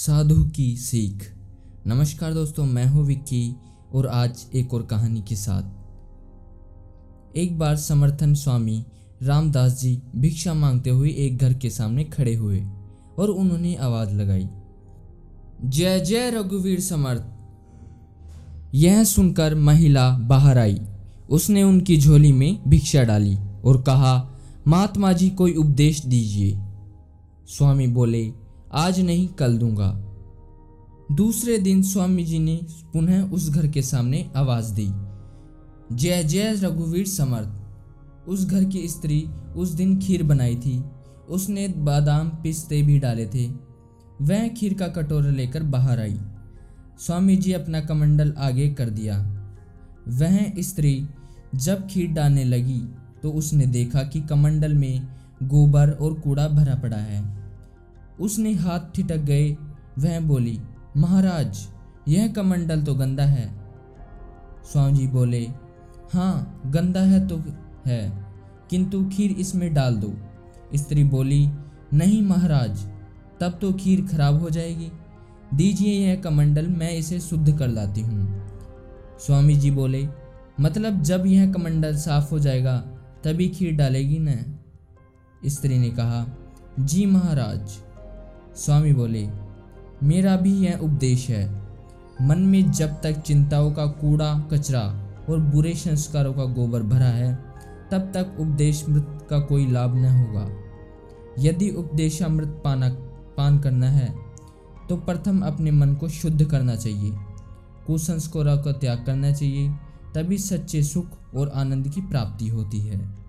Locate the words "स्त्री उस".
38.88-39.68